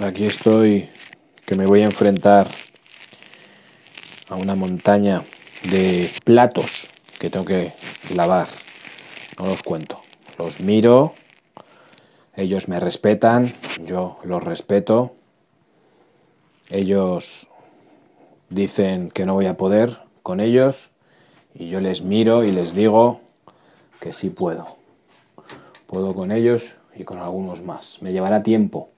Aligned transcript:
Aquí 0.00 0.26
estoy, 0.26 0.88
que 1.44 1.56
me 1.56 1.66
voy 1.66 1.82
a 1.82 1.86
enfrentar 1.86 2.46
a 4.28 4.36
una 4.36 4.54
montaña 4.54 5.24
de 5.72 6.08
platos 6.22 6.86
que 7.18 7.30
tengo 7.30 7.44
que 7.44 7.72
lavar. 8.14 8.46
No 9.40 9.46
los 9.46 9.64
cuento. 9.64 10.00
Los 10.38 10.60
miro, 10.60 11.14
ellos 12.36 12.68
me 12.68 12.78
respetan, 12.78 13.52
yo 13.84 14.20
los 14.22 14.44
respeto. 14.44 15.16
Ellos 16.70 17.48
dicen 18.50 19.10
que 19.10 19.26
no 19.26 19.34
voy 19.34 19.46
a 19.46 19.56
poder 19.56 19.98
con 20.22 20.38
ellos 20.38 20.90
y 21.54 21.70
yo 21.70 21.80
les 21.80 22.02
miro 22.02 22.44
y 22.44 22.52
les 22.52 22.72
digo 22.72 23.20
que 23.98 24.12
sí 24.12 24.30
puedo. 24.30 24.76
Puedo 25.88 26.14
con 26.14 26.30
ellos 26.30 26.76
y 26.94 27.02
con 27.02 27.18
algunos 27.18 27.62
más. 27.62 28.00
Me 28.00 28.12
llevará 28.12 28.44
tiempo, 28.44 28.90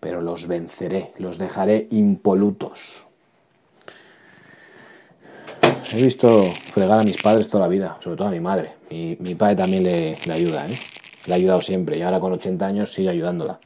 pero 0.00 0.20
los 0.22 0.46
venceré, 0.46 1.12
los 1.18 1.38
dejaré 1.38 1.88
impolutos. 1.90 3.06
He 5.92 6.02
visto 6.02 6.44
fregar 6.72 7.00
a 7.00 7.04
mis 7.04 7.20
padres 7.20 7.48
toda 7.48 7.64
la 7.64 7.68
vida, 7.68 7.98
sobre 8.02 8.16
todo 8.16 8.28
a 8.28 8.32
mi 8.32 8.40
madre. 8.40 8.72
Mi, 8.90 9.16
mi 9.20 9.34
padre 9.34 9.56
también 9.56 9.84
le, 9.84 10.18
le 10.24 10.32
ayuda, 10.32 10.68
¿eh? 10.68 10.78
Le 11.26 11.32
ha 11.32 11.36
ayudado 11.36 11.60
siempre 11.60 11.98
y 11.98 12.02
ahora 12.02 12.20
con 12.20 12.32
80 12.32 12.66
años 12.66 12.92
sigue 12.92 13.08
ayudándola. 13.08 13.58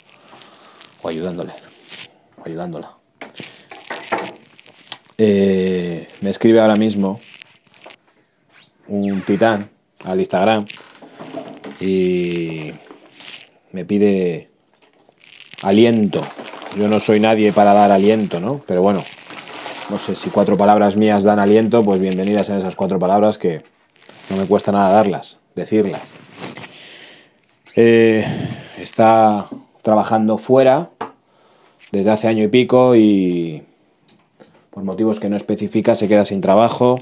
O 1.03 1.09
ayudándole. 1.09 1.53
Ayudándola. 2.45 2.97
Eh, 5.23 6.09
me 6.23 6.31
escribe 6.31 6.61
ahora 6.61 6.77
mismo 6.77 7.21
un 8.89 9.21
titán 9.21 9.69
al 10.03 10.19
Instagram 10.19 10.65
y 11.79 12.73
me 13.73 13.85
pide 13.85 14.50
aliento. 15.63 16.23
Yo 16.77 16.89
no 16.89 17.01
soy 17.01 17.21
nadie 17.21 17.53
para 17.53 17.75
dar 17.75 17.91
aliento, 17.91 18.41
¿no? 18.41 18.61
Pero 18.67 18.83
bueno, 18.83 19.05
no 19.91 19.99
sé 19.99 20.15
si 20.15 20.31
cuatro 20.31 20.57
palabras 20.57 20.97
mías 20.97 21.25
dan 21.25 21.39
aliento, 21.39 21.85
pues 21.85 22.01
bienvenidas 22.01 22.51
a 22.51 22.57
esas 22.57 22.77
cuatro 22.77 22.99
palabras 22.99 23.39
que 23.39 23.63
no 24.29 24.37
me 24.37 24.47
cuesta 24.47 24.73
nada 24.73 24.91
darlas, 24.91 25.39
decirlas. 25.55 26.15
Eh, 27.77 28.25
está 28.79 29.49
trabajando 29.83 30.39
fuera 30.39 30.91
desde 31.91 32.11
hace 32.11 32.29
año 32.29 32.45
y 32.45 32.49
pico 32.49 32.95
y 32.95 33.63
por 34.71 34.85
motivos 34.85 35.19
que 35.19 35.29
no 35.29 35.37
especifica 35.37 35.95
se 35.95 36.09
queda 36.09 36.25
sin 36.25 36.41
trabajo, 36.41 37.01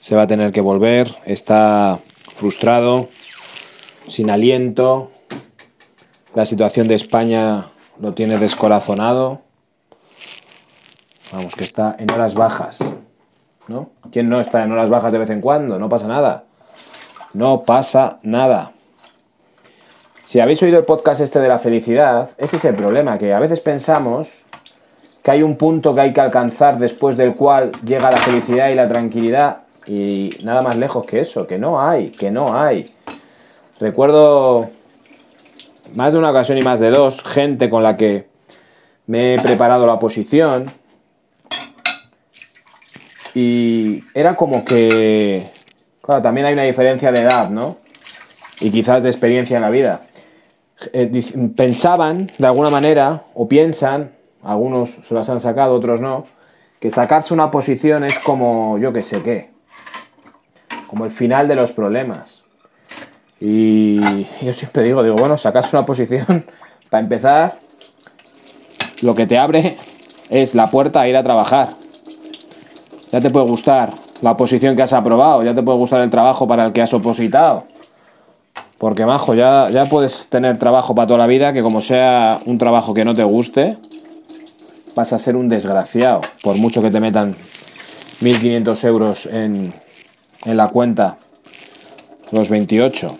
se 0.00 0.14
va 0.14 0.22
a 0.22 0.26
tener 0.26 0.52
que 0.52 0.60
volver, 0.60 1.16
está 1.24 2.00
frustrado, 2.34 3.08
sin 4.06 4.30
aliento, 4.30 5.10
la 6.34 6.46
situación 6.46 6.88
de 6.88 6.96
España 6.96 7.66
lo 8.00 8.12
tiene 8.12 8.38
descorazonado, 8.38 9.40
vamos, 11.32 11.54
que 11.54 11.64
está 11.64 11.96
en 11.98 12.10
horas 12.10 12.34
bajas, 12.34 12.94
¿no? 13.68 13.90
¿Quién 14.10 14.28
no 14.28 14.40
está 14.40 14.64
en 14.64 14.72
horas 14.72 14.90
bajas 14.90 15.12
de 15.12 15.18
vez 15.18 15.30
en 15.30 15.40
cuando? 15.40 15.78
No 15.78 15.88
pasa 15.88 16.08
nada, 16.08 16.44
no 17.32 17.62
pasa 17.62 18.18
nada. 18.22 18.72
Si 20.24 20.40
habéis 20.40 20.62
oído 20.62 20.78
el 20.78 20.84
podcast 20.84 21.20
este 21.20 21.38
de 21.38 21.48
la 21.48 21.60
felicidad, 21.60 22.30
ese 22.38 22.56
es 22.56 22.64
el 22.64 22.74
problema, 22.74 23.18
que 23.18 23.32
a 23.32 23.38
veces 23.38 23.60
pensamos 23.60 24.44
que 25.22 25.30
hay 25.30 25.42
un 25.42 25.56
punto 25.56 25.94
que 25.94 26.00
hay 26.00 26.12
que 26.12 26.20
alcanzar 26.20 26.78
después 26.78 27.16
del 27.16 27.34
cual 27.34 27.70
llega 27.84 28.10
la 28.10 28.16
felicidad 28.16 28.70
y 28.70 28.74
la 28.74 28.88
tranquilidad 28.88 29.58
y 29.86 30.36
nada 30.42 30.62
más 30.62 30.76
lejos 30.76 31.04
que 31.04 31.20
eso, 31.20 31.46
que 31.46 31.58
no 31.58 31.80
hay, 31.80 32.10
que 32.10 32.30
no 32.30 32.58
hay. 32.58 32.92
Recuerdo 33.78 34.70
más 35.94 36.12
de 36.12 36.18
una 36.18 36.30
ocasión 36.30 36.58
y 36.58 36.62
más 36.62 36.80
de 36.80 36.90
dos, 36.90 37.22
gente 37.22 37.70
con 37.70 37.82
la 37.82 37.96
que 37.96 38.26
me 39.06 39.34
he 39.34 39.38
preparado 39.38 39.86
la 39.86 39.98
posición 39.98 40.72
y 43.34 44.04
era 44.14 44.36
como 44.36 44.64
que, 44.64 45.50
claro, 46.00 46.22
también 46.22 46.46
hay 46.46 46.54
una 46.54 46.62
diferencia 46.62 47.10
de 47.10 47.22
edad, 47.22 47.50
¿no? 47.50 47.78
Y 48.60 48.70
quizás 48.70 49.02
de 49.02 49.10
experiencia 49.10 49.56
en 49.56 49.62
la 49.62 49.70
vida. 49.70 50.02
Eh, 50.92 51.50
pensaban, 51.56 52.30
de 52.38 52.46
alguna 52.46 52.70
manera, 52.70 53.24
o 53.34 53.48
piensan, 53.48 54.12
algunos 54.42 54.90
se 54.90 55.14
las 55.14 55.28
han 55.28 55.40
sacado, 55.40 55.74
otros 55.74 56.00
no, 56.00 56.26
que 56.78 56.90
sacarse 56.90 57.34
una 57.34 57.50
posición 57.50 58.04
es 58.04 58.18
como 58.20 58.78
yo 58.78 58.92
que 58.92 59.02
sé 59.02 59.22
qué, 59.22 59.50
como 60.86 61.04
el 61.04 61.10
final 61.10 61.48
de 61.48 61.56
los 61.56 61.72
problemas. 61.72 62.43
Y 63.46 64.00
yo 64.40 64.54
siempre 64.54 64.84
digo, 64.84 65.02
digo, 65.02 65.16
bueno, 65.16 65.36
sacarse 65.36 65.76
una 65.76 65.84
posición, 65.84 66.46
para 66.88 67.02
empezar, 67.02 67.58
lo 69.02 69.14
que 69.14 69.26
te 69.26 69.36
abre 69.36 69.76
es 70.30 70.54
la 70.54 70.70
puerta 70.70 71.02
a 71.02 71.08
ir 71.08 71.14
a 71.14 71.22
trabajar. 71.22 71.74
Ya 73.12 73.20
te 73.20 73.28
puede 73.28 73.46
gustar 73.46 73.92
la 74.22 74.34
posición 74.34 74.74
que 74.74 74.80
has 74.80 74.94
aprobado, 74.94 75.42
ya 75.42 75.54
te 75.54 75.62
puede 75.62 75.76
gustar 75.76 76.00
el 76.00 76.08
trabajo 76.08 76.48
para 76.48 76.64
el 76.64 76.72
que 76.72 76.80
has 76.80 76.94
opositado. 76.94 77.64
Porque, 78.78 79.04
majo, 79.04 79.34
ya, 79.34 79.68
ya 79.68 79.84
puedes 79.84 80.26
tener 80.30 80.56
trabajo 80.56 80.94
para 80.94 81.06
toda 81.06 81.18
la 81.18 81.26
vida, 81.26 81.52
que 81.52 81.60
como 81.60 81.82
sea 81.82 82.40
un 82.46 82.56
trabajo 82.56 82.94
que 82.94 83.04
no 83.04 83.12
te 83.12 83.24
guste, 83.24 83.76
vas 84.96 85.12
a 85.12 85.18
ser 85.18 85.36
un 85.36 85.50
desgraciado, 85.50 86.22
por 86.42 86.56
mucho 86.56 86.80
que 86.80 86.90
te 86.90 86.98
metan 86.98 87.34
1.500 88.22 88.84
euros 88.86 89.26
en, 89.26 89.74
en 90.46 90.56
la 90.56 90.68
cuenta, 90.68 91.18
los 92.32 92.48
28. 92.48 93.18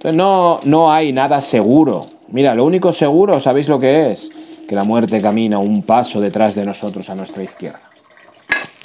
Entonces 0.00 0.16
no, 0.16 0.60
no 0.64 0.90
hay 0.90 1.12
nada 1.12 1.42
seguro. 1.42 2.06
Mira, 2.28 2.54
lo 2.54 2.64
único 2.64 2.90
seguro, 2.90 3.38
¿sabéis 3.38 3.68
lo 3.68 3.78
que 3.78 4.12
es? 4.12 4.30
Que 4.66 4.74
la 4.74 4.82
muerte 4.82 5.20
camina 5.20 5.58
un 5.58 5.82
paso 5.82 6.22
detrás 6.22 6.54
de 6.54 6.64
nosotros 6.64 7.10
a 7.10 7.14
nuestra 7.14 7.42
izquierda. 7.42 7.82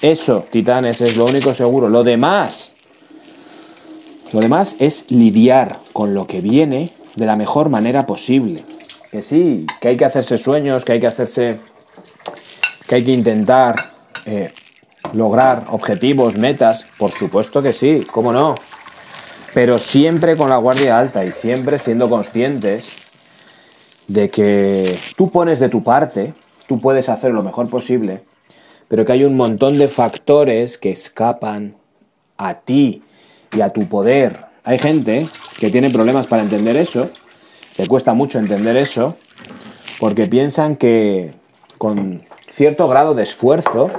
Eso, 0.02 0.44
titanes, 0.52 1.00
es 1.00 1.16
lo 1.16 1.24
único 1.24 1.54
seguro. 1.54 1.88
Lo 1.88 2.04
demás, 2.04 2.74
lo 4.34 4.42
demás 4.42 4.76
es 4.80 5.10
lidiar 5.10 5.80
con 5.94 6.14
lo 6.14 6.28
que 6.28 6.42
viene 6.42 6.90
de 7.16 7.26
la 7.26 7.38
mejor 7.38 7.70
manera 7.70 8.06
posible 8.06 8.66
que 9.10 9.22
sí, 9.22 9.66
que 9.80 9.88
hay 9.88 9.96
que 9.96 10.04
hacerse 10.04 10.38
sueños, 10.38 10.84
que 10.84 10.92
hay 10.92 11.00
que 11.00 11.08
hacerse, 11.08 11.60
que 12.86 12.96
hay 12.96 13.06
que 13.06 13.14
intentar 13.14 13.94
eh, 14.26 14.50
lograr 15.14 15.68
objetivos, 15.70 16.38
metas, 16.38 16.86
por 16.98 17.14
supuesto 17.14 17.62
que 17.62 17.72
sí, 17.72 18.02
cómo 18.12 18.34
no, 18.34 18.56
pero 19.56 19.80
siempre 19.80 20.38
con 20.38 20.50
la 20.50 20.58
guardia 20.58 21.00
alta 21.00 21.26
y 21.26 21.32
siempre 21.32 21.80
siendo 21.80 22.08
conscientes 22.08 22.92
de 24.08 24.30
que 24.30 25.00
tú 25.16 25.32
pones 25.32 25.60
de 25.60 25.70
tu 25.70 25.82
parte, 25.82 26.34
tú 26.68 26.80
puedes 26.80 27.10
hacer 27.10 27.32
lo 27.32 27.42
mejor 27.42 27.70
posible, 27.70 28.22
pero 28.88 29.04
que 29.04 29.14
hay 29.14 29.24
un 29.24 29.36
montón 29.36 29.80
de 29.80 29.88
factores 29.88 30.78
que 30.78 30.92
escapan 30.92 31.76
a 32.38 32.60
ti 32.60 33.02
y 33.56 33.62
a 33.62 33.70
tu 33.70 33.88
poder. 33.88 34.46
Hay 34.64 34.78
gente 34.78 35.28
que 35.58 35.72
tiene 35.72 35.90
problemas 35.90 36.28
para 36.28 36.44
entender 36.44 36.76
eso 36.76 37.10
le 37.78 37.88
cuesta 37.88 38.14
mucho 38.14 38.40
entender 38.40 38.78
eso, 38.78 39.18
porque 40.00 40.28
piensan 40.28 40.78
que 40.78 41.34
con 41.78 42.24
cierto 42.52 42.88
grado 42.88 43.14
de 43.14 43.24
esfuerzo 43.24 43.92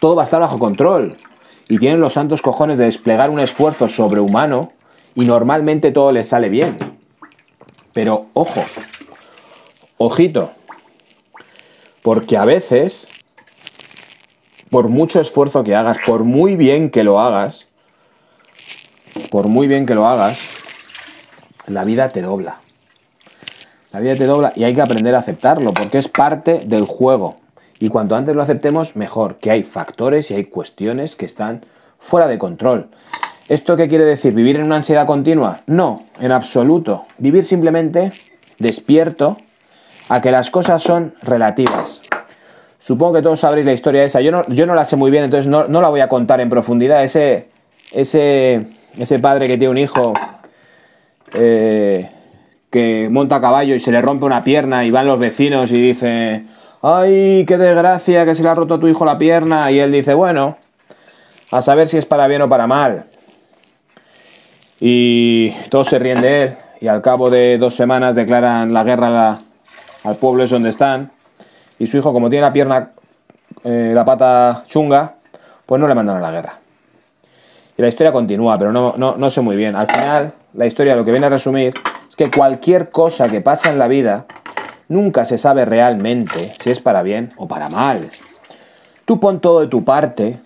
todo 0.00 0.14
va 0.14 0.22
a 0.22 0.24
estar 0.24 0.40
bajo 0.40 0.58
control. 0.58 1.16
Y 1.68 1.78
tienen 1.78 2.00
los 2.00 2.14
santos 2.14 2.40
cojones 2.42 2.78
de 2.78 2.84
desplegar 2.84 3.30
un 3.30 3.40
esfuerzo 3.40 3.88
sobrehumano 3.88 4.72
y 5.18 5.24
normalmente 5.24 5.90
todo 5.90 6.12
les 6.12 6.28
sale 6.28 6.48
bien. 6.48 6.78
Pero 7.92 8.26
ojo, 8.34 8.62
ojito, 9.96 10.52
porque 12.02 12.36
a 12.36 12.44
veces, 12.44 13.08
por 14.70 14.88
mucho 14.88 15.20
esfuerzo 15.20 15.64
que 15.64 15.74
hagas, 15.74 15.98
por 16.06 16.22
muy 16.22 16.54
bien 16.54 16.90
que 16.90 17.02
lo 17.02 17.18
hagas, 17.18 17.66
por 19.32 19.48
muy 19.48 19.66
bien 19.66 19.86
que 19.86 19.96
lo 19.96 20.06
hagas, 20.06 20.38
la 21.66 21.82
vida 21.82 22.10
te 22.10 22.22
dobla. 22.22 22.60
La 23.90 23.98
vida 23.98 24.14
te 24.14 24.26
dobla 24.26 24.52
y 24.54 24.62
hay 24.62 24.74
que 24.74 24.82
aprender 24.82 25.16
a 25.16 25.18
aceptarlo 25.18 25.74
porque 25.74 25.98
es 25.98 26.06
parte 26.06 26.60
del 26.64 26.84
juego. 26.84 27.38
Y 27.80 27.88
cuanto 27.88 28.14
antes 28.14 28.36
lo 28.36 28.42
aceptemos, 28.42 28.94
mejor, 28.94 29.38
que 29.38 29.50
hay 29.50 29.64
factores 29.64 30.30
y 30.30 30.34
hay 30.34 30.44
cuestiones 30.44 31.16
que 31.16 31.26
están 31.26 31.64
fuera 31.98 32.28
de 32.28 32.38
control. 32.38 32.90
¿Esto 33.48 33.78
qué 33.78 33.88
quiere 33.88 34.04
decir? 34.04 34.34
¿Vivir 34.34 34.56
en 34.56 34.64
una 34.64 34.76
ansiedad 34.76 35.06
continua? 35.06 35.62
No, 35.66 36.04
en 36.20 36.32
absoluto. 36.32 37.06
Vivir 37.16 37.46
simplemente 37.46 38.12
despierto 38.58 39.38
a 40.10 40.20
que 40.20 40.30
las 40.30 40.50
cosas 40.50 40.82
son 40.82 41.14
relativas. 41.22 42.02
Supongo 42.78 43.14
que 43.14 43.22
todos 43.22 43.40
sabréis 43.40 43.64
la 43.64 43.72
historia 43.72 44.04
esa. 44.04 44.20
Yo 44.20 44.32
no, 44.32 44.46
yo 44.48 44.66
no 44.66 44.74
la 44.74 44.84
sé 44.84 44.96
muy 44.96 45.10
bien, 45.10 45.24
entonces 45.24 45.48
no, 45.48 45.66
no, 45.66 45.80
la 45.80 45.88
voy 45.88 46.00
a 46.00 46.10
contar 46.10 46.42
en 46.42 46.50
profundidad. 46.50 47.02
Ese, 47.02 47.48
ese, 47.92 48.66
ese 48.98 49.18
padre 49.18 49.48
que 49.48 49.56
tiene 49.56 49.70
un 49.70 49.78
hijo 49.78 50.12
eh, 51.32 52.10
que 52.70 53.08
monta 53.10 53.36
a 53.36 53.40
caballo 53.40 53.74
y 53.74 53.80
se 53.80 53.90
le 53.90 54.02
rompe 54.02 54.26
una 54.26 54.44
pierna 54.44 54.84
y 54.84 54.90
van 54.90 55.06
los 55.06 55.18
vecinos 55.18 55.72
y 55.72 55.80
dice, 55.80 56.44
ay, 56.82 57.46
qué 57.48 57.56
desgracia 57.56 58.26
que 58.26 58.34
se 58.34 58.42
le 58.42 58.50
ha 58.50 58.54
roto 58.54 58.74
a 58.74 58.80
tu 58.80 58.88
hijo 58.88 59.06
la 59.06 59.16
pierna. 59.16 59.70
Y 59.72 59.80
él 59.80 59.90
dice, 59.90 60.12
bueno, 60.12 60.58
a 61.50 61.62
saber 61.62 61.88
si 61.88 61.96
es 61.96 62.04
para 62.04 62.26
bien 62.28 62.42
o 62.42 62.48
para 62.50 62.66
mal. 62.66 63.06
Y 64.80 65.50
todos 65.70 65.88
se 65.88 65.98
ríen 65.98 66.20
de 66.20 66.42
él 66.42 66.56
y 66.80 66.88
al 66.88 67.02
cabo 67.02 67.30
de 67.30 67.58
dos 67.58 67.74
semanas 67.74 68.14
declaran 68.14 68.72
la 68.72 68.84
guerra 68.84 69.38
al 70.04 70.16
pueblo 70.16 70.44
es 70.44 70.50
donde 70.50 70.70
están, 70.70 71.10
y 71.78 71.86
su 71.86 71.98
hijo, 71.98 72.12
como 72.12 72.30
tiene 72.30 72.42
la 72.42 72.52
pierna, 72.52 72.90
eh, 73.64 73.92
la 73.94 74.04
pata 74.04 74.64
chunga, 74.66 75.14
pues 75.66 75.80
no 75.80 75.88
le 75.88 75.94
mandan 75.94 76.16
a 76.16 76.20
la 76.20 76.30
guerra. 76.30 76.58
Y 77.76 77.82
la 77.82 77.88
historia 77.88 78.12
continúa, 78.12 78.58
pero 78.58 78.72
no, 78.72 78.94
no, 78.96 79.16
no 79.16 79.30
sé 79.30 79.40
muy 79.40 79.56
bien. 79.56 79.76
Al 79.76 79.86
final, 79.86 80.32
la 80.54 80.66
historia 80.66 80.96
lo 80.96 81.04
que 81.04 81.12
viene 81.12 81.26
a 81.26 81.30
resumir 81.30 81.74
es 82.08 82.16
que 82.16 82.30
cualquier 82.30 82.90
cosa 82.90 83.28
que 83.28 83.40
pasa 83.40 83.70
en 83.70 83.78
la 83.78 83.86
vida 83.86 84.26
nunca 84.88 85.24
se 85.24 85.38
sabe 85.38 85.64
realmente 85.64 86.54
si 86.58 86.70
es 86.70 86.80
para 86.80 87.02
bien 87.02 87.32
o 87.36 87.46
para 87.46 87.68
mal. 87.68 88.10
Tú 89.04 89.20
pon 89.20 89.40
todo 89.40 89.60
de 89.60 89.68
tu 89.68 89.84
parte 89.84 90.38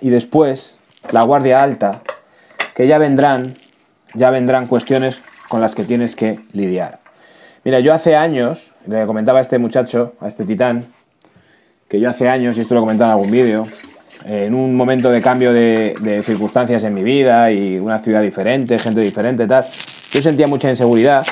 y 0.00 0.10
después 0.10 0.80
la 1.12 1.22
guardia 1.22 1.62
alta, 1.62 2.02
que 2.74 2.86
ya 2.86 2.98
vendrán, 2.98 3.56
ya 4.14 4.30
vendrán 4.30 4.66
cuestiones 4.66 5.20
con 5.48 5.60
las 5.60 5.74
que 5.74 5.84
tienes 5.84 6.16
que 6.16 6.40
lidiar. 6.52 7.00
Mira, 7.64 7.80
yo 7.80 7.92
hace 7.92 8.16
años, 8.16 8.72
le 8.86 9.04
comentaba 9.06 9.38
a 9.38 9.42
este 9.42 9.58
muchacho, 9.58 10.14
a 10.20 10.28
este 10.28 10.44
titán, 10.44 10.86
que 11.88 12.00
yo 12.00 12.08
hace 12.08 12.28
años, 12.28 12.56
y 12.56 12.60
esto 12.60 12.74
lo 12.74 12.80
he 12.80 12.82
comentado 12.82 13.10
en 13.10 13.16
algún 13.16 13.30
vídeo, 13.30 13.66
en 14.24 14.54
un 14.54 14.76
momento 14.76 15.10
de 15.10 15.22
cambio 15.22 15.52
de, 15.52 16.22
circunstancias 16.24 16.84
en 16.84 16.94
mi 16.94 17.02
vida 17.02 17.50
y 17.50 17.78
una 17.78 18.00
ciudad 18.00 18.22
diferente, 18.22 18.78
gente 18.78 19.00
diferente, 19.00 19.46
tal, 19.46 19.66
yo 20.10 20.22
sentía 20.22 20.46
mucha 20.46 20.68
inseguridad 20.68 21.26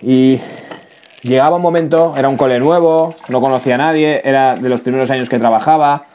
y 0.00 0.40
llegaba 1.22 1.56
un 1.56 1.62
momento, 1.62 2.14
era 2.16 2.28
un 2.28 2.36
cole 2.36 2.58
nuevo, 2.58 3.14
no 3.28 3.40
conocía 3.40 3.76
a 3.76 3.78
nadie, 3.78 4.20
era 4.24 4.56
de 4.56 4.68
los 4.68 4.80
primeros 4.80 5.10
años 5.10 5.28
que 5.28 5.38
trabajaba. 5.38 6.06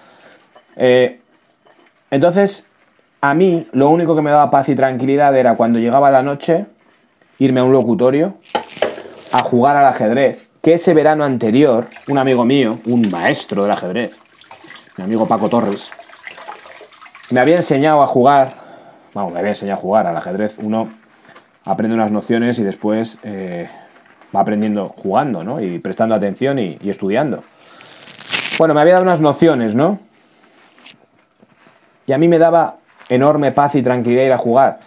Eh, 0.76 1.20
entonces, 2.12 2.67
a 3.22 3.34
mí 3.34 3.68
lo 3.72 3.90
único 3.90 4.16
que 4.16 4.22
me 4.22 4.32
daba 4.32 4.50
paz 4.50 4.70
y 4.70 4.76
tranquilidad 4.76 5.36
era 5.36 5.56
cuando 5.56 5.80
llegaba 5.80 6.12
la 6.12 6.24
noche, 6.24 6.66
irme 7.40 7.60
a 7.60 7.64
un 7.64 7.72
locutorio 7.72 8.36
a 9.32 9.42
jugar 9.44 9.76
al 9.76 9.86
ajedrez, 9.86 10.50
que 10.62 10.74
ese 10.74 10.94
verano 10.94 11.24
anterior, 11.24 11.88
un 12.08 12.18
amigo 12.18 12.46
mío, 12.46 12.80
un 12.86 13.10
maestro 13.10 13.64
del 13.64 13.72
ajedrez, 13.72 14.18
mi 14.98 15.04
amigo 15.04 15.28
Paco 15.28 15.50
Torres, 15.50 15.92
me 17.30 17.40
había 17.40 17.58
enseñado 17.58 18.02
a 18.02 18.08
jugar, 18.08 18.56
vamos, 19.14 19.34
me 19.34 19.40
había 19.40 19.52
enseñado 19.52 19.80
a 19.80 19.82
jugar 19.82 20.08
al 20.08 20.16
ajedrez. 20.16 20.56
Uno 20.60 20.90
aprende 21.66 21.94
unas 21.94 22.12
nociones 22.12 22.58
y 22.60 22.64
después 22.64 23.20
eh, 23.24 23.70
va 24.34 24.40
aprendiendo 24.40 24.94
jugando, 24.98 25.44
¿no? 25.44 25.60
Y 25.60 25.80
prestando 25.80 26.16
atención 26.16 26.58
y, 26.58 26.78
y 26.82 26.90
estudiando. 26.90 27.44
Bueno, 28.58 28.74
me 28.74 28.82
había 28.82 28.94
dado 28.94 29.04
unas 29.04 29.20
nociones, 29.20 29.76
¿no? 29.76 30.00
Y 32.06 32.14
a 32.14 32.18
mí 32.18 32.30
me 32.30 32.40
daba 32.40 32.78
enorme 33.10 33.52
paz 33.52 33.76
y 33.76 33.82
tranquilidad 33.82 34.26
ir 34.26 34.34
a 34.34 34.38
jugar. 34.38 34.80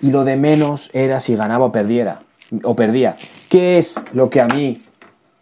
Y 0.00 0.10
lo 0.10 0.24
de 0.24 0.36
menos 0.36 0.90
era 0.92 1.20
si 1.20 1.36
ganaba 1.36 1.66
o 1.66 1.72
perdiera 1.72 2.20
o 2.62 2.76
perdía. 2.76 3.16
¿Qué 3.48 3.78
es 3.78 4.00
lo 4.12 4.30
que 4.30 4.40
a 4.40 4.46
mí, 4.46 4.82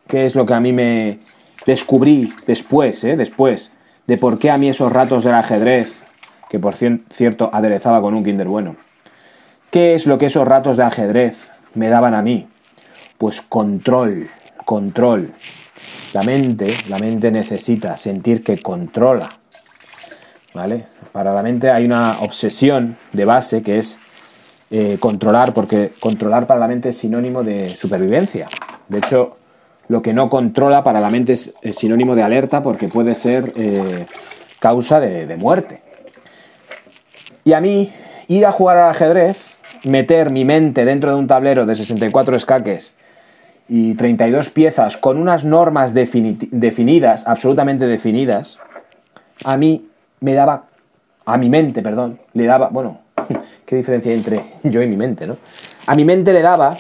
qué 0.07 0.27
es 0.27 0.35
lo 0.35 0.47
que 0.47 0.55
a 0.55 0.61
mí 0.61 0.73
me 0.73 1.19
descubrí 1.67 2.33
después, 2.47 3.05
eh? 3.05 3.17
después? 3.17 3.73
de 4.07 4.19
por 4.19 4.39
qué 4.39 4.51
a 4.51 4.59
mí 4.59 4.69
esos 4.69 4.93
ratos 4.93 5.25
del 5.25 5.35
ajedrez, 5.35 6.03
que 6.51 6.59
por 6.59 6.75
cierto 6.75 7.51
aderezaba 7.53 8.01
con 8.01 8.15
un 8.15 8.25
kinder 8.25 8.49
bueno, 8.49 8.77
¿qué 9.71 9.95
es 9.95 10.07
lo 10.07 10.19
que 10.19 10.27
esos 10.27 10.47
ratos 10.47 10.77
de 10.77 10.85
ajedrez 10.85 11.51
me 11.75 11.89
daban 11.89 12.15
a 12.15 12.23
mí? 12.23 12.47
Pues 13.19 13.41
control, 13.41 14.29
control. 14.65 15.33
La 16.13 16.23
mente, 16.23 16.75
la 16.89 16.99
mente 16.99 17.31
necesita 17.31 17.97
sentir 17.97 18.45
que 18.45 18.59
controla. 18.59 19.29
¿Vale? 20.55 20.87
Para 21.11 21.35
la 21.35 21.43
mente 21.43 21.71
hay 21.71 21.85
una 21.85 22.21
obsesión 22.21 22.97
de 23.13 23.25
base 23.25 23.63
que 23.63 23.79
es 23.79 23.99
eh, 24.71 24.99
controlar, 25.01 25.53
porque 25.53 25.93
controlar 26.01 26.47
para 26.47 26.61
la 26.61 26.69
mente 26.69 26.91
es 26.91 26.97
sinónimo 26.97 27.43
de 27.43 27.77
supervivencia. 27.77 28.49
De 28.89 28.99
hecho, 28.99 29.37
lo 29.89 30.01
que 30.01 30.13
no 30.13 30.31
controla 30.31 30.85
para 30.85 31.01
la 31.01 31.11
mente 31.11 31.33
es, 31.33 31.53
sinónimo 31.73 32.15
de 32.15 32.23
alerta 32.23 32.63
porque 32.63 32.89
puede 32.89 33.17
ser 33.17 33.53
eh, 33.57 34.07
causa 34.61 35.01
de, 35.01 35.37
muerte. 35.37 35.83
Y 37.45 37.53
a 37.53 37.61
mí, 37.61 37.93
ir 38.29 38.47
a 38.47 38.53
jugar 38.53 38.79
al 38.79 38.91
ajedrez, 38.91 39.57
meter 39.85 40.31
mi 40.31 40.45
mente 40.45 40.85
dentro 40.85 41.11
de 41.11 41.17
un 41.19 41.27
tablero 41.27 41.67
de 41.67 41.77
64 41.77 42.37
escaques 42.37 42.95
y 43.69 43.95
32 43.95 44.51
piezas 44.51 44.97
con 44.97 45.19
unas 45.19 45.45
normas 45.45 45.93
definidas, 45.95 47.27
absolutamente 47.27 47.87
definidas, 47.87 48.59
a 49.45 49.57
mí 49.57 49.89
me 50.21 50.35
daba, 50.35 50.67
a 51.25 51.39
mi 51.39 51.49
mente, 51.49 51.83
perdón, 51.83 52.21
le 52.33 52.47
daba, 52.47 52.69
bueno, 52.69 53.01
qué 53.67 53.77
diferencia 53.77 54.13
hay 54.13 54.19
entre 54.19 54.45
yo 54.63 54.83
y 54.83 54.87
mi 54.87 54.97
mente, 54.97 55.27
¿no? 55.27 55.37
A 55.87 55.95
mi 55.95 56.05
mente 56.05 56.33
le 56.33 56.43
daba 56.43 56.79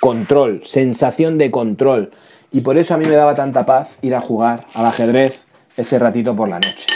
control, 0.00 0.62
sensación 0.64 1.38
de 1.38 1.50
control. 1.50 2.10
Y 2.50 2.62
por 2.62 2.78
eso 2.78 2.94
a 2.94 2.96
mí 2.96 3.04
me 3.04 3.14
daba 3.14 3.34
tanta 3.34 3.64
paz 3.66 3.96
ir 4.02 4.14
a 4.14 4.20
jugar 4.20 4.66
al 4.74 4.86
ajedrez 4.86 5.44
ese 5.76 5.98
ratito 5.98 6.34
por 6.34 6.48
la 6.48 6.56
noche. 6.56 6.86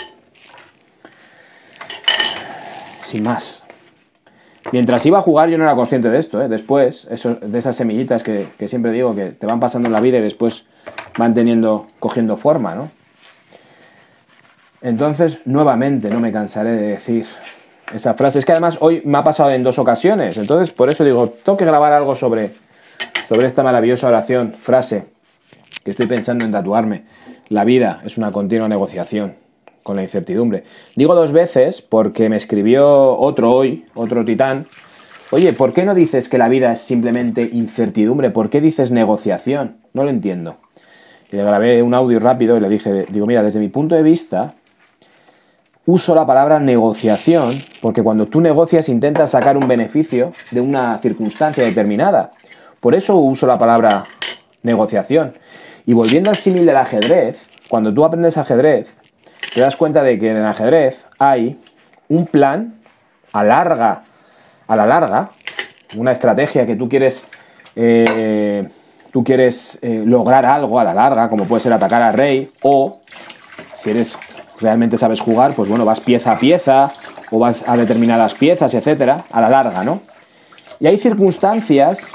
Sin 3.03 3.23
más. 3.23 3.63
Mientras 4.73 5.05
iba 5.07 5.19
a 5.19 5.23
jugar 5.23 5.51
yo 5.51 5.59
no 5.59 5.65
era 5.65 5.77
consciente 5.77 6.11
de 6.11 6.19
esto, 6.19 6.43
¿eh? 6.43 6.49
después, 6.49 7.07
eso, 7.11 7.35
de 7.35 7.59
esas 7.59 7.77
semillitas 7.77 8.23
que, 8.23 8.49
que, 8.59 8.67
siempre 8.67 8.93
digo 8.93 9.15
que 9.15 9.27
te 9.27 9.47
van 9.47 9.61
pasando 9.61 9.87
en 9.87 9.93
la 9.93 10.01
vida 10.01 10.19
y 10.19 10.23
después 10.23 10.67
van 11.19 11.35
teniendo, 11.35 11.87
cogiendo 12.01 12.37
forma, 12.39 12.75
¿no? 12.75 12.91
Entonces, 14.85 15.41
nuevamente, 15.47 16.11
no 16.11 16.21
me 16.21 16.31
cansaré 16.31 16.73
de 16.73 16.89
decir 16.89 17.27
esa 17.95 18.13
frase. 18.13 18.39
Es 18.39 18.45
que 18.45 18.53
además 18.53 18.77
hoy 18.81 19.01
me 19.07 19.17
ha 19.17 19.25
pasado 19.25 19.51
en 19.51 19.63
dos 19.63 19.79
ocasiones, 19.79 20.37
entonces 20.37 20.75
por 20.75 20.91
eso 20.91 21.05
digo, 21.05 21.31
tengo 21.43 21.57
que 21.57 21.65
grabar 21.65 21.95
algo 21.95 22.15
sobre, 22.15 22.53
sobre 23.27 23.47
esta 23.47 23.63
maravillosa 23.63 24.09
oración, 24.09 24.53
frase, 24.53 25.07
que 25.83 25.91
estoy 25.91 26.07
pensando 26.07 26.45
en 26.45 26.53
tatuarme. 26.53 27.05
La 27.49 27.65
vida 27.65 28.03
es 28.05 28.19
una 28.19 28.31
continua 28.31 28.69
negociación 28.69 29.37
con 29.83 29.97
la 29.97 30.03
incertidumbre. 30.03 30.65
Digo 30.97 31.15
dos 31.15 31.33
veces 31.33 31.81
porque 31.81 32.29
me 32.29 32.37
escribió 32.37 33.17
otro 33.17 33.53
hoy, 33.53 33.87
otro 33.95 34.23
titán. 34.23 34.67
Oye, 35.31 35.55
¿por 35.55 35.73
qué 35.73 35.87
no 35.87 35.95
dices 35.95 36.29
que 36.29 36.37
la 36.37 36.51
vida 36.51 36.73
es 36.73 36.81
simplemente 36.81 37.49
incertidumbre? 37.51 38.29
¿Por 38.29 38.51
qué 38.51 38.61
dices 38.61 38.91
negociación? 38.91 39.79
No 39.95 40.05
lo 40.05 40.11
entiendo. 40.11 40.59
Y 41.33 41.37
le 41.37 41.43
grabé 41.43 41.83
un 41.83 41.95
audio 41.95 42.21
rápido 42.21 42.59
y 42.59 42.61
le 42.61 42.69
dije, 42.69 43.07
digo, 43.09 43.27
mira, 43.27 43.43
desde 43.43 43.61
mi 43.61 43.69
punto 43.69 43.95
de 43.95 44.03
vista, 44.03 44.55
uso 45.87 46.15
la 46.15 46.27
palabra 46.27 46.61
negociación 46.61 47.59
porque 47.83 48.03
cuando 48.03 48.27
tú 48.27 48.41
negocias 48.41 48.89
intentas 48.89 49.33
sacar 49.33 49.57
un 49.57 49.69
beneficio 49.69 50.33
de 50.51 50.61
una 50.61 50.99
circunstancia 50.99 51.65
determinada. 51.65 52.31
Por 52.81 52.95
eso 52.95 53.17
uso 53.17 53.47
la 53.47 53.59
palabra 53.59 54.05
negociación. 54.63 55.35
Y 55.87 55.93
volviendo 55.93 56.31
al 56.31 56.37
símil 56.37 56.67
del 56.67 56.77
ajedrez, 56.77 57.47
cuando 57.69 57.93
tú 57.93 58.05
aprendes 58.05 58.39
ajedrez, 58.39 58.95
te 59.55 59.61
das 59.61 59.77
cuenta 59.77 60.03
de 60.03 60.19
que 60.19 60.31
en 60.31 60.39
el 60.39 60.45
ajedrez 60.45 61.05
hay 61.19 61.59
un 62.09 62.27
plan 62.27 62.75
a 63.33 63.45
larga, 63.45 64.05
a 64.67 64.77
la 64.77 64.87
larga, 64.87 65.31
una 65.97 66.13
estrategia 66.13 66.67
que 66.67 66.77
tú 66.77 66.89
quieres, 66.89 67.27
eh, 67.77 68.69
tú 69.13 69.23
quieres 69.23 69.79
eh, 69.83 70.03
lograr 70.05 70.47
algo 70.47 70.81
a 70.81 70.85
la 70.85 70.95
larga, 70.95 71.29
como 71.29 71.45
puede 71.45 71.63
ser 71.63 71.73
atacar 71.73 72.03
al 72.03 72.15
rey, 72.15 72.51
o 72.63 73.01
si 73.77 73.91
eres 73.91 74.17
realmente 74.61 74.97
sabes 74.97 75.21
jugar, 75.21 75.55
pues 75.55 75.69
bueno, 75.69 75.85
vas 75.85 76.01
pieza 76.01 76.33
a 76.33 76.39
pieza, 76.39 76.93
o 77.31 77.39
vas 77.39 77.65
a 77.67 77.77
determinadas 77.77 78.35
piezas, 78.35 78.75
etcétera, 78.75 79.25
a 79.33 79.41
la 79.41 79.49
larga, 79.49 79.85
¿no? 79.85 80.03
Y 80.81 80.87
hay 80.87 80.99
circunstancias 80.99 82.09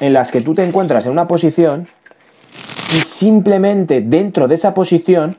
en 0.00 0.12
las 0.12 0.30
que 0.30 0.40
tú 0.40 0.54
te 0.54 0.64
encuentras 0.64 1.06
en 1.06 1.12
una 1.12 1.26
posición 1.26 1.88
y 2.96 3.00
simplemente 3.00 4.00
dentro 4.00 4.48
de 4.48 4.54
esa 4.54 4.74
posición 4.74 5.36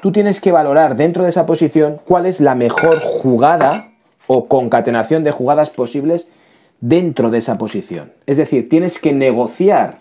tú 0.00 0.12
tienes 0.12 0.40
que 0.40 0.52
valorar 0.52 0.96
dentro 0.96 1.22
de 1.22 1.30
esa 1.30 1.46
posición 1.46 2.00
cuál 2.04 2.26
es 2.26 2.40
la 2.40 2.54
mejor 2.54 3.00
jugada 3.00 3.90
o 4.26 4.48
concatenación 4.48 5.24
de 5.24 5.30
jugadas 5.30 5.70
posibles 5.70 6.28
dentro 6.80 7.30
de 7.30 7.38
esa 7.38 7.56
posición. 7.58 8.12
Es 8.26 8.36
decir, 8.36 8.68
tienes 8.68 8.98
que 8.98 9.12
negociar, 9.12 9.98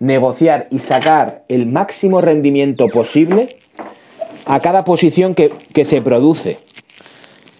negociar 0.00 0.68
y 0.70 0.80
sacar 0.80 1.44
el 1.48 1.66
máximo 1.66 2.20
rendimiento 2.20 2.88
posible 2.88 3.56
a 4.48 4.60
cada 4.60 4.82
posición 4.82 5.34
que, 5.34 5.84
se 5.84 6.00
produce. 6.00 6.58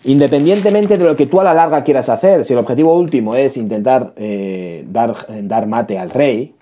Independientemente 0.05 0.97
de 0.97 1.05
lo 1.05 1.17
que 1.17 1.27
tú 1.27 1.39
a 1.39 1.45
la 1.45 1.53
larga 1.53 1.85
quieras 1.85 2.09
hacer, 2.09 2.47
si 2.47 2.55
el 2.55 2.59
objetivo 2.59 2.99
último 2.99 3.35
es 3.35 3.59
intentar 3.59 4.15
eh, 4.17 4.85
dar, 4.89 5.15
dar 5.43 5.67
mate 5.67 5.99
al 5.99 6.09
rey, 6.09 6.55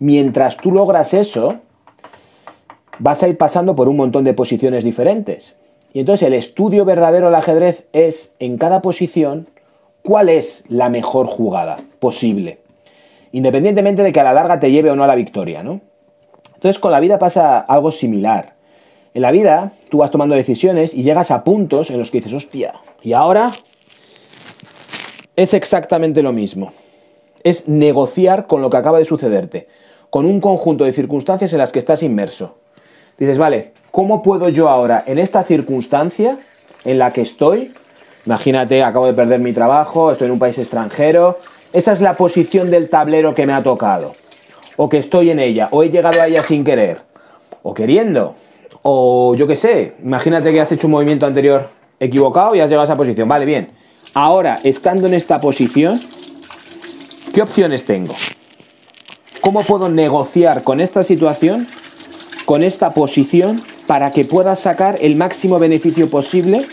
mientras 0.00 0.56
tú 0.56 0.72
logras 0.72 1.14
eso, 1.14 1.60
vas 2.98 3.22
a 3.22 3.28
ir 3.28 3.38
pasando 3.38 3.76
por 3.76 3.88
un 3.88 3.96
montón 3.96 4.24
de 4.24 4.34
posiciones 4.34 4.82
diferentes. 4.82 5.56
Y 5.92 6.00
entonces 6.00 6.26
el 6.26 6.34
estudio 6.34 6.84
verdadero 6.84 7.26
del 7.26 7.36
ajedrez 7.36 7.86
es 7.92 8.34
en 8.40 8.58
cada 8.58 8.82
posición 8.82 9.46
cuál 10.02 10.30
es 10.30 10.64
la 10.68 10.88
mejor 10.88 11.28
jugada 11.28 11.78
posible, 12.00 12.58
independientemente 13.30 14.02
de 14.02 14.12
que 14.12 14.20
a 14.20 14.24
la 14.24 14.34
larga 14.34 14.58
te 14.58 14.72
lleve 14.72 14.90
o 14.90 14.96
no 14.96 15.04
a 15.04 15.06
la 15.06 15.14
victoria, 15.14 15.62
¿no? 15.62 15.80
Entonces 16.54 16.80
con 16.80 16.90
la 16.90 16.98
vida 16.98 17.20
pasa 17.20 17.60
algo 17.60 17.92
similar. 17.92 18.53
En 19.14 19.22
la 19.22 19.30
vida, 19.30 19.72
tú 19.90 19.98
vas 19.98 20.10
tomando 20.10 20.34
decisiones 20.34 20.92
y 20.92 21.04
llegas 21.04 21.30
a 21.30 21.44
puntos 21.44 21.88
en 21.90 21.98
los 21.98 22.10
que 22.10 22.18
dices, 22.18 22.34
hostia, 22.34 22.74
y 23.00 23.12
ahora 23.12 23.52
es 25.36 25.54
exactamente 25.54 26.22
lo 26.22 26.32
mismo. 26.32 26.72
Es 27.44 27.68
negociar 27.68 28.46
con 28.46 28.60
lo 28.60 28.70
que 28.70 28.76
acaba 28.76 28.98
de 28.98 29.04
sucederte. 29.04 29.68
con 30.14 30.26
un 30.26 30.40
conjunto 30.40 30.84
de 30.84 30.92
circunstancias 30.92 31.52
en 31.54 31.58
las 31.58 31.72
que 31.72 31.80
estás 31.80 32.04
inmerso. 32.04 32.54
Dices, 33.18 33.36
vale, 33.36 33.72
¿cómo 33.90 34.22
puedo 34.22 34.48
yo 34.48 34.68
ahora, 34.68 35.02
en 35.08 35.18
esta 35.18 35.42
circunstancia 35.42 36.38
en 36.84 37.00
la 37.00 37.12
que 37.12 37.22
estoy, 37.22 37.74
imagínate, 38.24 38.84
acabo 38.84 39.08
de 39.08 39.12
perder 39.12 39.40
mi 39.40 39.52
trabajo, 39.52 40.12
estoy 40.12 40.26
en 40.26 40.34
un 40.34 40.38
país 40.38 40.56
extranjero, 40.56 41.40
esa 41.72 41.90
es 41.90 42.00
la 42.00 42.14
posición 42.14 42.70
del 42.70 42.90
tablero 42.90 43.34
que 43.34 43.44
me 43.44 43.54
ha 43.54 43.64
tocado, 43.64 44.14
o 44.76 44.88
que 44.88 44.98
estoy 44.98 45.30
en 45.30 45.40
ella, 45.40 45.66
o 45.72 45.82
he 45.82 45.90
llegado 45.90 46.22
a 46.22 46.28
ella 46.28 46.44
sin 46.44 46.62
querer, 46.62 46.98
o 47.64 47.74
queriendo, 47.74 48.36
o 48.86 49.34
yo 49.34 49.46
qué 49.46 49.56
sé, 49.56 49.94
imagínate 50.02 50.52
que 50.52 50.60
has 50.60 50.70
hecho 50.70 50.86
un 50.86 50.90
movimiento 50.90 51.24
anterior 51.24 51.70
equivocado 51.98 52.54
y 52.54 52.60
has 52.60 52.68
llegado 52.68 52.82
a 52.82 52.84
esa 52.84 52.96
posición, 52.96 53.26
vale, 53.26 53.46
bien. 53.46 53.70
Ahora, 54.12 54.60
estando 54.62 55.06
en 55.06 55.14
esta 55.14 55.40
posición, 55.40 55.98
¿qué 57.32 57.40
opciones 57.40 57.86
tengo? 57.86 58.12
¿Cómo 59.40 59.62
puedo 59.62 59.88
negociar 59.88 60.62
con 60.62 60.82
esta 60.82 61.02
situación, 61.02 61.66
con 62.44 62.62
esta 62.62 62.92
posición, 62.92 63.62
para 63.86 64.10
que 64.10 64.26
pueda 64.26 64.54
sacar 64.54 64.96
el 65.00 65.16
máximo 65.16 65.58
beneficio 65.58 66.10
posible 66.10 66.66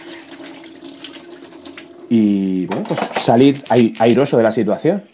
y 2.09 2.65
bueno, 2.65 2.83
pues 2.89 2.99
salir 3.21 3.63
airoso 3.69 4.35
de 4.35 4.43
la 4.43 4.51
situación? 4.51 5.05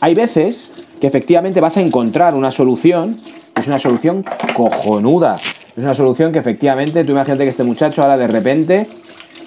Hay 0.00 0.16
veces 0.16 0.72
que 1.00 1.06
efectivamente 1.06 1.60
vas 1.60 1.76
a 1.76 1.82
encontrar 1.82 2.34
una 2.34 2.50
solución, 2.50 3.20
es 3.54 3.68
una 3.68 3.78
solución 3.78 4.24
cojonuda, 4.56 5.36
es 5.76 5.84
una 5.84 5.92
solución 5.92 6.32
que 6.32 6.38
efectivamente, 6.38 7.04
tú 7.04 7.12
imagínate 7.12 7.44
que 7.44 7.50
este 7.50 7.62
muchacho 7.62 8.02
ahora 8.02 8.16
de 8.16 8.26
repente, 8.26 8.86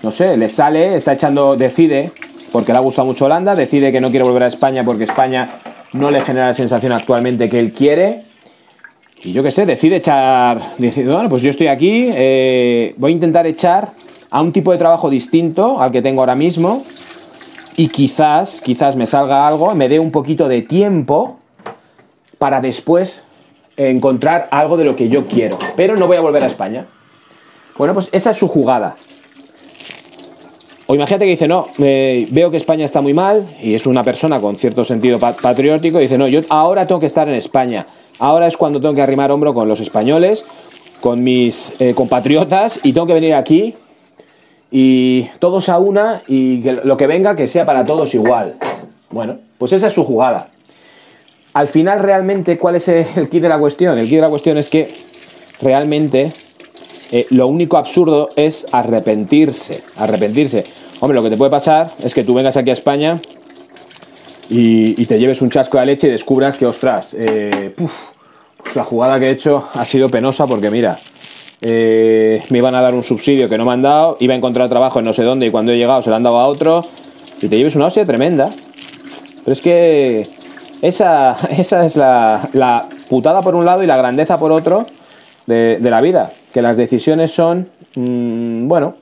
no 0.04 0.12
sé, 0.12 0.38
le 0.38 0.48
sale, 0.48 0.96
está 0.96 1.13
echando, 1.13 1.56
decide, 1.56 2.12
porque 2.51 2.72
le 2.72 2.78
ha 2.78 2.82
gustado 2.82 3.08
mucho 3.08 3.25
Holanda, 3.25 3.56
decide 3.56 3.92
que 3.92 4.00
no 4.00 4.12
quiere 4.12 4.25
volver 4.25 4.44
a 4.44 4.48
España 4.48 4.84
porque 4.84 5.06
España 5.06 5.50
no 5.94 6.12
le 6.12 6.22
genera 6.22 6.50
la 6.50 6.54
sensación 6.54 6.92
actualmente 6.92 7.50
que 7.50 7.60
él 7.60 7.74
quiere. 7.74 8.25
Y 9.24 9.34
yo 9.34 9.42
qué 9.42 9.51
sé, 9.51 9.66
decide 9.66 9.96
echar, 9.96 10.62
dice, 10.78 11.04
bueno, 11.04 11.30
pues 11.30 11.42
yo 11.42 11.50
estoy 11.50 11.68
aquí, 11.68 12.10
eh, 12.13 12.94
voy 12.98 13.12
a 13.12 13.13
intentar 13.16 13.48
echar 13.48 13.92
a 14.30 14.42
un 14.42 14.51
tipo 14.51 14.72
de 14.72 14.78
trabajo 14.78 15.10
distinto 15.10 15.82
al 15.82 15.92
que 15.92 16.04
tengo 16.04 16.22
ahora 16.22 16.36
mismo 16.36 16.84
y 17.75 17.88
quizás, 17.88 18.62
quizás 18.62 18.96
me 18.96 19.08
salga 19.08 19.48
algo, 19.48 19.74
me 19.74 19.89
dé 19.89 20.00
un 20.00 20.12
poquito 20.12 20.48
de 20.48 20.62
tiempo 20.62 21.39
para 22.38 22.62
después 22.62 23.24
encontrar 23.88 24.50
algo 24.51 24.75
de 24.75 24.83
lo 24.83 24.95
que 24.95 25.07
yo 25.07 25.25
quiero, 25.25 25.57
pero 25.77 25.95
no 25.95 26.07
voy 26.07 26.17
a 26.17 26.21
volver 26.21 26.43
a 26.43 26.48
España. 26.48 26.86
Bueno, 27.77 27.93
pues 27.93 28.09
esa 28.12 28.31
es 28.31 28.38
su 28.38 28.50
jugada. 28.50 28.98
O 30.86 30.95
imagínate 30.95 31.25
que 31.25 31.31
dice, 31.31 31.48
no, 31.48 31.67
veo 31.77 32.51
que 32.51 32.57
España 32.57 32.83
está 32.83 33.00
muy 33.00 33.13
mal 33.13 33.45
y 33.62 33.75
es 33.75 33.86
una 33.86 34.03
persona 34.03 34.41
con 34.41 34.57
cierto 34.57 34.83
sentido 34.83 35.19
patriótico 35.19 36.00
dice, 36.00 36.17
no, 36.17 36.27
yo 36.27 36.41
ahora 36.50 36.88
tengo 36.88 37.00
que 37.00 37.05
estar 37.05 37.29
en 37.29 37.36
España. 37.36 37.86
Ahora 38.17 38.48
es 38.48 38.57
cuando 38.57 38.81
tengo 38.81 38.95
que 38.95 39.01
arrimar 39.01 39.31
hombro 39.31 39.53
con 39.53 39.69
los 39.69 39.79
españoles, 39.79 40.45
con 41.00 41.24
mis 41.24 41.71
eh, 41.79 41.93
compatriotas 41.93 42.79
y 42.83 42.91
tengo 42.91 43.07
que 43.07 43.13
venir 43.13 43.33
aquí 43.33 43.75
y 44.71 45.27
todos 45.39 45.69
a 45.69 45.77
una 45.77 46.21
y 46.27 46.62
que 46.63 46.74
lo 46.74 46.98
que 46.98 47.07
venga 47.07 47.36
que 47.36 47.48
sea 47.48 47.65
para 47.65 47.86
todos 47.86 48.13
igual. 48.13 48.55
Bueno, 49.09 49.38
pues 49.57 49.71
esa 49.71 49.88
es 49.88 49.93
su 49.93 50.03
jugada 50.03 50.50
al 51.60 51.68
final 51.68 52.00
realmente, 52.00 52.58
¿cuál 52.58 52.78
es 52.78 52.88
el 52.88 53.28
kit 53.30 53.42
de 53.42 53.50
la 53.50 53.60
cuestión? 53.60 53.98
El 53.98 54.06
kit 54.06 54.16
de 54.16 54.22
la 54.22 54.30
cuestión 54.30 54.58
es 54.58 54.70
que 54.70 54.96
realmente 55.62 56.32
eh, 57.12 57.25
lo 57.32 57.48
único 57.48 57.75
absurdo 57.75 58.30
es 58.38 58.66
arrepentirse, 58.72 59.84
arrepentirse. 59.98 60.63
Hombre, 61.01 61.18
lo 61.18 61.24
que 61.24 61.30
te 61.30 61.36
puede 61.36 61.51
pasar 61.51 61.92
es 62.01 62.13
que 62.13 62.24
tú 62.24 62.34
vengas 62.34 62.56
aquí 62.56 62.70
a 62.70 62.74
España 62.74 63.20
y, 64.50 65.06
te 65.06 65.20
lleves 65.20 65.42
un 65.42 65.50
chasco 65.50 65.78
de 65.78 65.88
leche 65.88 66.08
y 66.08 66.12
descubras 66.12 66.56
que, 66.56 66.66
ostras, 66.66 67.13
eh, 67.20 67.74
pues 67.75 67.92
la 68.74 68.86
jugada 68.86 69.20
que 69.20 69.25
he 69.25 69.32
hecho 69.32 69.68
ha 69.74 69.84
sido 69.84 70.08
penosa 70.08 70.48
porque 70.48 70.72
mira, 70.72 70.98
eh, 71.60 72.42
me 72.48 72.60
iban 72.60 72.74
a 72.74 72.82
dar 72.82 72.94
un 72.94 73.04
subsidio 73.04 73.50
que 73.50 73.58
no 73.58 73.66
me 73.66 73.74
han 73.74 73.82
dado, 73.82 74.16
iba 74.22 74.34
a 74.34 74.38
encontrar 74.38 74.70
trabajo 74.70 75.00
en 75.00 75.06
no 75.06 75.12
sé 75.12 75.24
dónde 75.24 75.48
y 75.48 75.51
cuando 75.51 75.74
he 75.74 75.78
llegado 75.78 76.01
se 76.04 76.10
lo 76.10 76.16
han 76.16 76.24
dado 76.24 76.39
a 76.39 76.48
otro 76.48 76.86
y 77.42 77.50
te 77.50 77.58
lleves 77.58 77.75
una 77.75 77.88
hostia 77.88 78.06
tremenda. 78.06 78.50
Pero 79.44 79.54
es 79.54 79.62
que 79.62 80.38
esa, 80.81 81.38
esa 81.57 81.86
es 81.86 81.95
la, 81.95 82.88
putada 83.09 83.41
por 83.41 83.55
un 83.55 83.65
lado 83.65 83.83
y 83.83 83.88
la 83.88 83.98
grandeza 83.98 84.39
por 84.39 84.51
otro 84.51 84.86
de, 85.45 85.77
la 85.81 86.01
vida. 86.01 86.31
Que 86.53 86.62
las 86.62 86.77
decisiones 86.77 87.31
son, 87.31 87.69
mm, 87.95 88.67
bueno, 88.67 88.95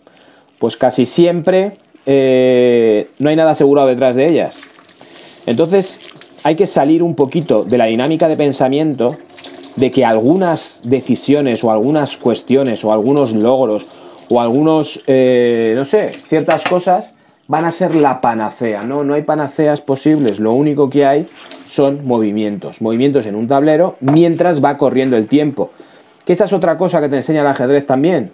pues 0.60 0.76
casi 0.78 1.06
siempre 1.06 1.78
eh, 2.06 3.10
no 3.20 3.30
hay 3.30 3.36
nada 3.36 3.52
asegurado 3.52 3.88
detrás 3.88 4.16
de 4.16 4.28
ellas. 4.28 4.62
Entonces 5.46 6.00
hay 6.44 6.56
que 6.56 6.68
salir 6.68 7.04
un 7.04 7.16
poquito 7.16 7.64
de 7.64 7.78
la 7.78 7.86
dinámica 7.86 8.28
de 8.28 8.36
pensamiento 8.36 9.16
de 9.76 9.92
que 9.92 10.04
algunas 10.04 10.82
decisiones 10.84 11.64
o 11.64 11.72
algunas 11.72 12.18
cuestiones 12.18 12.84
o 12.84 12.92
algunos 12.92 13.34
logros 13.34 13.86
o 14.30 14.42
algunos, 14.42 15.02
eh, 15.08 15.74
no 15.76 15.86
sé, 15.86 16.20
ciertas 16.28 16.64
cosas 16.64 17.14
van 17.48 17.66
a 17.66 17.72
ser 17.72 17.96
la 17.96 18.20
panacea. 18.20 18.84
No, 18.84 19.04
no 19.04 19.14
hay 19.14 19.22
panaceas 19.22 19.82
posibles. 19.82 20.40
Lo 20.40 20.54
único 20.54 20.90
que 20.90 21.06
hay 21.06 21.30
son 21.68 22.06
movimientos. 22.06 22.82
Movimientos 22.82 23.26
en 23.26 23.36
un 23.36 23.48
tablero 23.48 23.98
mientras 24.00 24.64
va 24.64 24.78
corriendo 24.78 25.18
el 25.18 25.28
tiempo. 25.28 25.72
Que 26.26 26.34
esa 26.34 26.46
es 26.46 26.54
otra 26.54 26.78
cosa 26.78 27.02
que 27.02 27.10
te 27.10 27.18
enseña 27.18 27.42
el 27.42 27.48
ajedrez 27.48 27.86
también. 27.86 28.32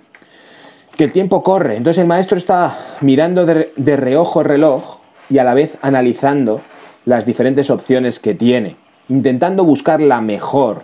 Que 0.96 1.04
el 1.04 1.12
tiempo 1.12 1.44
corre. 1.44 1.76
Entonces 1.76 2.02
el 2.02 2.08
maestro 2.08 2.38
está 2.38 2.78
mirando 3.02 3.46
de, 3.46 3.74
de 3.76 3.96
reojo 3.96 4.42
el 4.42 4.48
reloj 4.48 5.00
y 5.30 5.38
a 5.38 5.44
la 5.44 5.54
vez 5.54 5.78
analizando 5.82 6.62
las 7.06 7.26
diferentes 7.26 7.70
opciones 7.70 8.20
que 8.20 8.34
tiene. 8.34 8.76
Intentando 9.10 9.64
buscar 9.64 10.02
la 10.02 10.22
mejor. 10.22 10.84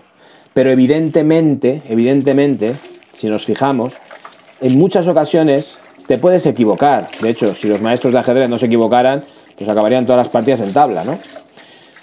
Pero 0.54 0.72
evidentemente, 0.72 1.84
evidentemente, 1.88 2.74
si 3.14 3.28
nos 3.28 3.46
fijamos, 3.46 3.94
en 4.62 4.78
muchas 4.78 5.08
ocasiones 5.08 5.80
te 6.08 6.18
puedes 6.18 6.46
equivocar. 6.46 7.08
De 7.22 7.30
hecho, 7.30 7.54
si 7.54 7.68
los 7.68 7.82
maestros 7.82 8.14
de 8.14 8.20
ajedrez 8.20 8.50
no 8.50 8.58
se 8.58 8.66
equivocaran, 8.66 9.24
pues 9.56 9.70
acabarían 9.70 10.06
todas 10.06 10.26
las 10.26 10.30
partidas 10.30 10.62
en 10.62 10.74
tabla, 10.74 11.04
¿no? 11.04 11.20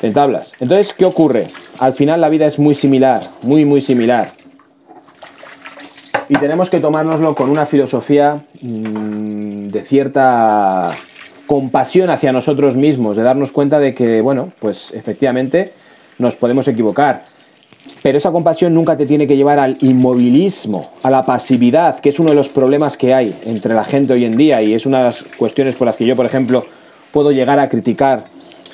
En 0.02 0.12
tablas. 0.12 0.52
Entonces, 0.60 0.92
¿qué 0.92 1.04
ocurre? 1.04 1.46
Al 1.78 1.94
final 1.94 2.20
la 2.20 2.28
vida 2.28 2.46
es 2.46 2.58
muy 2.58 2.74
similar, 2.74 3.22
muy, 3.42 3.64
muy 3.64 3.80
similar. 3.80 4.32
Y 6.28 6.36
tenemos 6.36 6.68
que 6.70 6.80
tomárnoslo 6.80 7.34
con 7.34 7.50
una 7.50 7.66
filosofía 7.66 8.44
mmm, 8.60 9.68
de 9.68 9.84
cierta 9.84 10.90
compasión 11.46 12.10
hacia 12.10 12.32
nosotros 12.32 12.76
mismos, 12.76 13.16
de 13.16 13.22
darnos 13.22 13.52
cuenta 13.52 13.78
de 13.78 13.94
que, 13.94 14.20
bueno, 14.20 14.52
pues 14.58 14.92
efectivamente 14.92 15.72
nos 16.18 16.36
podemos 16.36 16.66
equivocar 16.66 17.36
pero 18.02 18.18
esa 18.18 18.30
compasión 18.30 18.74
nunca 18.74 18.96
te 18.96 19.06
tiene 19.06 19.26
que 19.26 19.36
llevar 19.36 19.58
al 19.58 19.78
inmovilismo, 19.80 20.92
a 21.02 21.10
la 21.10 21.24
pasividad, 21.24 21.98
que 22.00 22.10
es 22.10 22.20
uno 22.20 22.30
de 22.30 22.36
los 22.36 22.48
problemas 22.48 22.96
que 22.96 23.12
hay 23.12 23.34
entre 23.44 23.74
la 23.74 23.84
gente 23.84 24.12
hoy 24.12 24.24
en 24.24 24.36
día 24.36 24.62
y 24.62 24.74
es 24.74 24.86
una 24.86 24.98
de 24.98 25.04
las 25.04 25.22
cuestiones 25.36 25.74
por 25.74 25.86
las 25.86 25.96
que 25.96 26.06
yo, 26.06 26.14
por 26.14 26.26
ejemplo, 26.26 26.66
puedo 27.10 27.32
llegar 27.32 27.58
a 27.58 27.68
criticar 27.68 28.24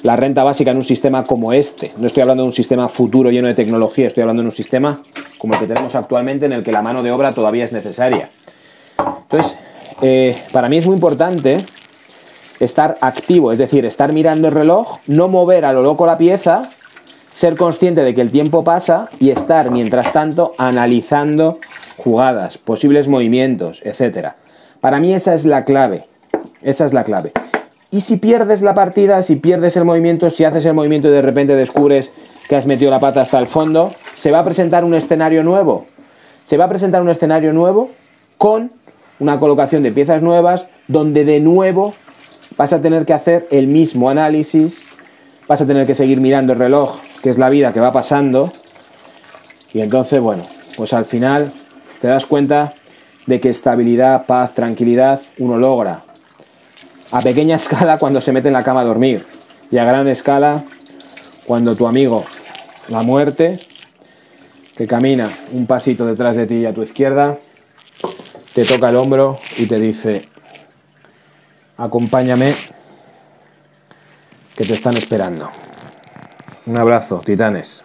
la 0.02 0.16
renta 0.16 0.42
básica 0.42 0.71
en 0.73 0.78
un 0.78 0.85
sistema 0.85 1.25
como 1.25 1.52
este. 1.52 1.92
No 1.97 2.06
estoy 2.06 2.23
hablando 2.23 2.42
de 2.42 2.49
un 2.49 2.54
sistema 2.54 2.88
futuro 2.88 3.30
lleno 3.30 3.49
de 3.49 3.54
tecnología, 3.54 4.09
estoy 4.09 4.23
hablando 4.23 4.42
de 4.42 4.47
un 4.47 4.52
sistema 4.52 5.00
como 5.38 5.54
el 5.54 5.61
que 5.61 5.66
tenemos 5.66 5.94
actualmente 5.94 6.47
en 6.47 6.52
el 6.52 6.62
que 6.62 6.73
la 6.73 6.82
mano 6.82 7.02
de 7.02 7.12
obra 7.12 7.35
todavía 7.35 7.64
es 7.64 7.73
necesaria. 7.73 8.30
Entonces, 8.99 9.56
eh, 10.00 10.37
para 10.52 10.68
mí 10.68 10.78
es 10.78 10.87
muy 10.87 10.94
importante 10.94 11.59
estar 12.61 12.99
activo, 13.00 13.52
es 13.52 13.59
decir, 13.59 13.85
estar 13.85 14.12
mirando 14.12 14.49
el 14.49 14.54
reloj, 14.54 14.99
no 15.06 15.28
mover 15.28 15.64
a 15.64 15.73
lo 15.73 15.82
loco 15.82 16.06
la 16.06 16.16
pieza 16.16 16.62
ser 17.32 17.56
consciente 17.56 18.02
de 18.02 18.14
que 18.14 18.21
el 18.21 18.30
tiempo 18.30 18.62
pasa 18.62 19.09
y 19.18 19.30
estar, 19.30 19.71
mientras 19.71 20.12
tanto, 20.12 20.52
analizando 20.59 21.59
jugadas, 21.97 22.59
posibles 22.59 23.09
movimientos, 23.09 23.80
etc. 23.85 24.32
Para 24.80 25.00
mí 25.00 25.14
esa 25.14 25.35
es 25.35 25.44
la 25.44 25.64
clave. 25.64 26.06
Esa 26.62 26.87
es 26.87 26.92
la 26.92 27.04
clave. 27.04 27.32
Y 27.92 28.00
si 28.00 28.16
pierdes 28.16 28.62
la 28.62 28.72
partida, 28.72 29.22
si 29.22 29.37
pierdes 29.37 29.76
el 29.76 29.84
movimiento, 29.84 30.30
si 30.30 30.44
haces 30.44 30.64
el 30.64 30.72
movimiento 30.72 31.08
y 31.08 31.11
de 31.11 31.20
repente 31.20 31.54
descubres 31.54 32.11
que 32.49 32.56
has 32.56 32.64
metido 32.64 32.90
la 32.90 32.99
pata 32.99 33.20
hasta 33.20 33.38
el 33.38 33.46
fondo, 33.46 33.92
se 34.16 34.30
va 34.30 34.38
a 34.38 34.44
presentar 34.44 34.82
un 34.82 34.94
escenario 34.94 35.44
nuevo. 35.44 35.84
Se 36.46 36.56
va 36.56 36.64
a 36.64 36.68
presentar 36.70 37.02
un 37.02 37.11
escenario 37.11 37.52
nuevo 37.52 37.90
con 38.38 38.72
una 39.18 39.38
colocación 39.38 39.82
de 39.82 39.92
piezas 39.92 40.22
nuevas 40.22 40.66
donde 40.88 41.26
de 41.26 41.40
nuevo 41.40 41.92
vas 42.56 42.72
a 42.72 42.80
tener 42.80 43.04
que 43.04 43.12
hacer 43.12 43.46
el 43.50 43.66
mismo 43.66 44.08
análisis, 44.08 44.82
vas 45.46 45.61
a 45.61 45.66
tener 45.66 45.87
que 45.87 45.94
seguir 45.94 46.18
mirando 46.18 46.54
el 46.54 46.58
reloj 46.58 46.99
que 47.22 47.28
es 47.28 47.37
la 47.37 47.50
vida 47.50 47.75
que 47.75 47.80
va 47.80 47.92
pasando. 47.92 48.50
Y 49.75 49.82
entonces, 49.82 50.18
bueno, 50.18 50.44
pues 50.78 50.94
al 50.94 51.04
final 51.04 51.52
te 52.00 52.08
das 52.08 52.25
cuenta 52.25 52.72
de 53.26 53.38
que 53.38 53.50
estabilidad, 53.50 54.25
paz, 54.25 54.54
tranquilidad 54.54 55.20
uno 55.38 55.58
logra. 55.58 56.04
A 57.12 57.21
pequeña 57.21 57.57
escala 57.57 57.99
cuando 57.99 58.21
se 58.23 58.33
mete 58.33 58.49
en 58.49 58.54
la 58.54 58.64
cama 58.64 58.81
a 58.81 58.85
dormir. 58.85 59.26
Y 59.71 59.78
a 59.78 59.85
gran 59.85 60.09
escala 60.09 60.64
cuando 61.47 61.75
tu 61.75 61.87
amigo, 61.87 62.25
la 62.88 63.02
muerte, 63.02 63.61
que 64.76 64.87
camina 64.87 65.31
un 65.52 65.66
pasito 65.66 66.07
detrás 66.07 66.37
de 66.37 66.47
ti 66.47 66.57
y 66.57 66.66
a 66.66 66.73
tu 66.73 66.83
izquierda, 66.83 67.38
te 68.54 68.64
toca 68.64 68.88
el 68.88 68.97
hombro 68.97 69.38
y 69.59 69.66
te 69.66 69.78
dice, 69.78 70.28
acompáñame, 71.76 72.54
que 74.57 74.64
te 74.64 74.73
están 74.73 74.97
esperando. 74.97 75.50
Un 76.66 76.78
abrazo, 76.78 77.21
titanes. 77.25 77.85